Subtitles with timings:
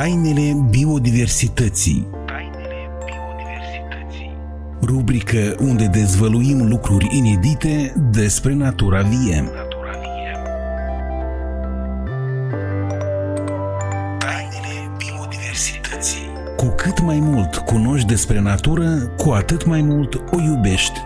[0.00, 2.06] Tainele biodiversității
[4.82, 9.50] Rubrică unde dezvăluim lucruri inedite despre natura vie.
[14.18, 21.00] Tainele biodiversității Cu cât mai mult cunoști despre natură, cu atât mai mult o iubești.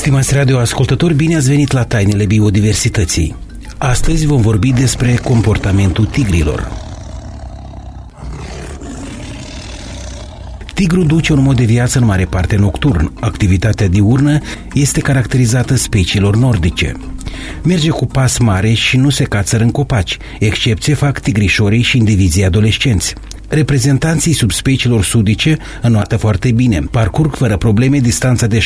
[0.00, 3.36] Stimați radioascultători, bine ați venit la Tainele Biodiversității.
[3.78, 6.70] Astăzi vom vorbi despre comportamentul tigrilor.
[10.74, 13.12] Tigrul duce un mod de viață în mare parte nocturn.
[13.20, 14.38] Activitatea diurnă
[14.72, 16.92] este caracterizată speciilor nordice.
[17.62, 20.16] Merge cu pas mare și nu se cațără în copaci.
[20.38, 23.14] Excepție fac tigrișorii și indivizii adolescenți.
[23.52, 28.62] Reprezentanții subspeciilor sudice înoată foarte bine, parcurg fără probleme distanța de 6-8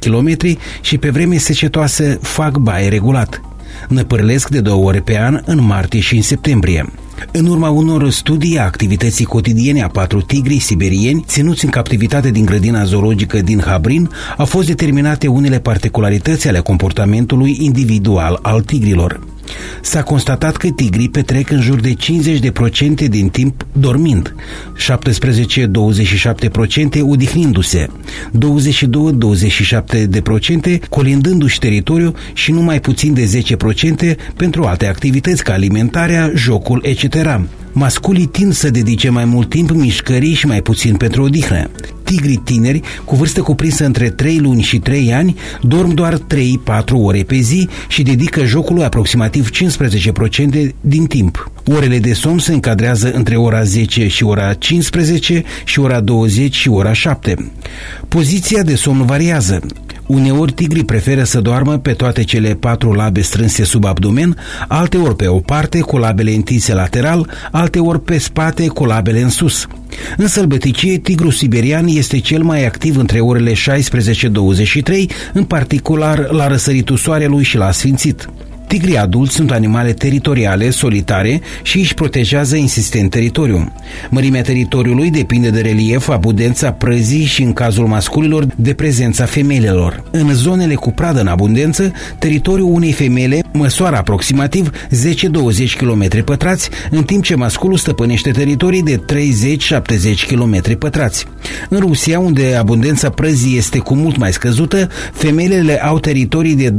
[0.00, 3.40] km și pe vreme secetoase fac baie regulat.
[3.88, 6.92] Năpârlesc de două ore pe an în martie și în septembrie.
[7.32, 12.44] În urma unor studii a activității cotidiene a patru tigri siberieni ținuți în captivitate din
[12.44, 19.31] grădina zoologică din Habrin, au fost determinate unele particularități ale comportamentului individual al tigrilor.
[19.80, 24.34] S-a constatat că tigrii petrec în jur de 50% din timp dormind,
[24.78, 27.88] 17-27% odihnindu-se,
[30.76, 33.44] 22-27% colindându-și teritoriul și nu mai puțin de
[34.14, 37.14] 10% pentru alte activități ca alimentarea, jocul, etc.
[37.72, 41.70] Masculii tind să dedice mai mult timp mișcării și mai puțin pentru odihnă.
[42.02, 46.18] Tigrii tineri, cu vârstă cuprinsă între 3 luni și 3 ani, dorm doar 3-4
[46.92, 49.52] ore pe zi și dedică jocului aproximativ 15%
[50.80, 51.50] din timp.
[51.66, 56.68] Orele de somn se încadrează între ora 10 și ora 15 și ora 20 și
[56.68, 57.52] ora 7.
[58.08, 59.60] Poziția de somn variază.
[60.06, 64.36] Uneori tigrii preferă să doarmă pe toate cele patru labe strânse sub abdomen,
[64.68, 69.66] alteori pe o parte cu labele întinse lateral, alteori pe spate cu labele în sus.
[70.16, 73.56] În sălbăticie, tigru siberian este cel mai activ între orele 16-23,
[75.32, 78.28] în particular la răsăritul soarelui și la sfințit.
[78.72, 83.72] Tigrii adulți sunt animale teritoriale, solitare și își protejează insistent teritoriul.
[84.10, 90.04] Mărimea teritoriului depinde de relief, abundența prăzii și, în cazul masculilor, de prezența femelelor.
[90.10, 97.02] În zonele cu pradă în abundență, teritoriul unei femele măsoară aproximativ 10-20 km pătrați, în
[97.02, 101.26] timp ce masculul stăpânește teritorii de 30-70 km pătrați.
[101.68, 106.76] În Rusia, unde abundența prăzii este cu mult mai scăzută, femelele au teritorii de 200-400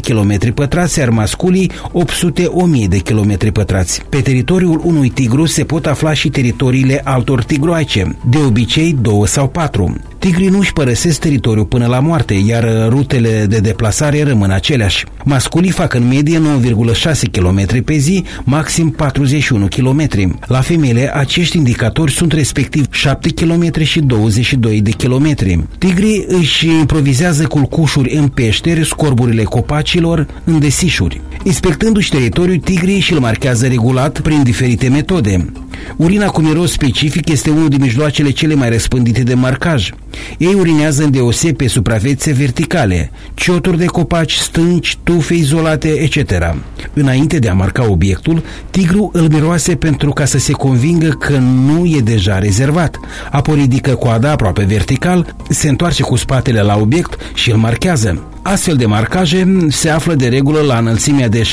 [0.00, 4.02] km pătrați pătrați, iar masculii 800-1000 de kilometri pătrați.
[4.08, 9.48] Pe teritoriul unui tigru se pot afla și teritoriile altor tigroaice, de obicei două sau
[9.48, 9.96] patru.
[10.22, 15.04] Tigrii nu își părăsesc teritoriul până la moarte, iar rutele de deplasare rămân aceleași.
[15.24, 20.08] Masculii fac în medie 9,6 km pe zi, maxim 41 km.
[20.46, 25.36] La femeile, acești indicatori sunt respectiv 7 km și 22 de km.
[25.78, 31.20] Tigrii își improvizează culcușuri în peșteri, scorburile copacilor, în desișuri.
[31.42, 35.52] Inspectându-și teritoriul, tigrii și-l marchează regulat prin diferite metode.
[35.96, 39.90] Urina cu miros specific este unul din mijloacele cele mai răspândite de marcaj.
[40.38, 46.54] Ei urinează îndeoseb pe suprafețe verticale, cioturi de copaci, stânci, tufe izolate, etc.
[46.92, 51.86] Înainte de a marca obiectul, tigru îl miroase pentru ca să se convingă că nu
[51.86, 52.96] e deja rezervat.
[53.30, 58.31] Apoi ridică coada aproape vertical, se întoarce cu spatele la obiect și îl marchează.
[58.42, 61.44] Astfel de marcaje se află de regulă la înălțimea de 60-125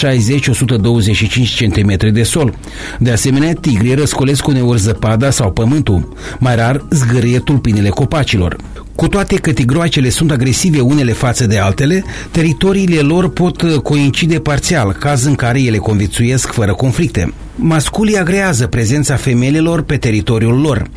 [1.58, 2.54] cm de sol.
[3.00, 8.56] De asemenea, tigrii răscolesc uneori zăpada sau pământul, mai rar zgârie tulpinile copacilor.
[8.96, 14.92] Cu toate că tigroacele sunt agresive unele față de altele, teritoriile lor pot coincide parțial,
[14.92, 17.34] caz în care ele conviețuiesc fără conflicte.
[17.62, 20.90] Masculii agrează prezența femelelor pe teritoriul lor,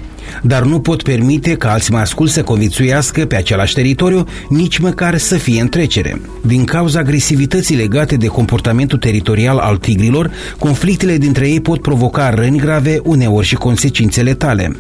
[0.43, 5.37] dar nu pot permite ca alți masculi să conviețuiască pe același teritoriu, nici măcar să
[5.37, 6.21] fie în trecere.
[6.47, 12.59] Din cauza agresivității legate de comportamentul teritorial al tigrilor, conflictele dintre ei pot provoca răni
[12.59, 14.77] grave, uneori și consecințe letale.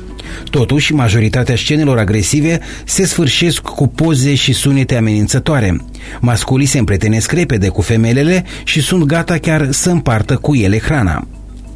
[0.50, 5.76] Totuși, majoritatea scenelor agresive se sfârșesc cu poze și sunete amenințătoare.
[6.20, 11.26] Masculii se împretenesc repede cu femelele și sunt gata chiar să împartă cu ele hrana.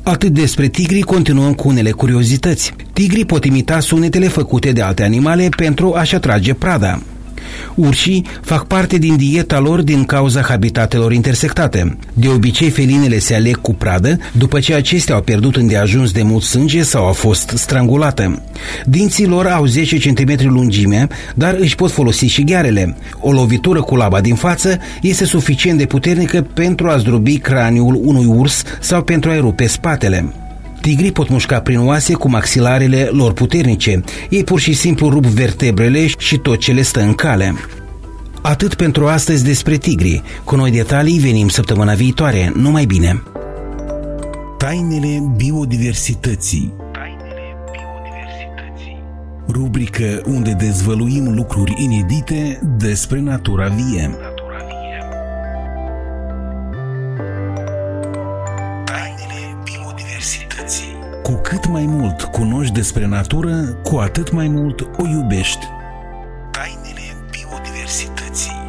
[0.08, 2.75] Atât despre tigri, continuăm cu unele curiozități.
[2.93, 7.03] Tigrii pot imita sunetele făcute de alte animale pentru a-și atrage prada.
[7.74, 11.96] Urșii fac parte din dieta lor din cauza habitatelor intersectate.
[12.12, 16.42] De obicei, felinele se aleg cu pradă după ce acestea au pierdut îndeajuns de mult
[16.42, 18.42] sânge sau au fost strangulate.
[18.84, 22.96] Dinții lor au 10 cm lungime, dar își pot folosi și ghearele.
[23.20, 28.24] O lovitură cu laba din față este suficient de puternică pentru a zdrobi craniul unui
[28.24, 30.45] urs sau pentru a-i rupe spatele.
[30.86, 34.00] Tigrii pot mușca prin oase cu maxilarele lor puternice.
[34.30, 37.54] Ei pur și simplu rup vertebrele și tot ce le stă în cale.
[38.42, 40.22] Atât pentru astăzi despre tigri.
[40.44, 42.52] Cu noi detalii venim săptămâna viitoare.
[42.54, 43.22] Numai bine!
[44.58, 46.72] Tainele biodiversității
[49.48, 54.10] Rubrică unde dezvăluim lucruri inedite despre natura vie.
[61.26, 65.67] Cu cât mai mult cunoști despre natură, cu atât mai mult o iubești.
[66.50, 68.65] Tainele biodiversității